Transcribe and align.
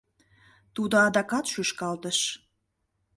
Тудо 0.75 0.95
адакат 1.07 1.45
шӱшкалтыш. 1.53 2.19